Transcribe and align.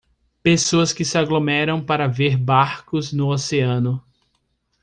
Pessoas 0.41 0.91
que 0.91 1.05
se 1.05 1.15
aglomeram 1.15 1.79
para 1.79 2.07
ver 2.07 2.35
barcos 2.35 3.13
no 3.13 3.27
oceano. 3.27 4.03